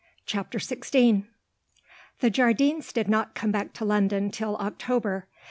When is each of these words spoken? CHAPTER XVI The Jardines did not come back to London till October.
CHAPTER 0.25 0.57
XVI 0.57 1.25
The 2.21 2.31
Jardines 2.31 2.91
did 2.91 3.07
not 3.07 3.35
come 3.35 3.51
back 3.51 3.71
to 3.73 3.85
London 3.85 4.31
till 4.31 4.57
October. 4.57 5.27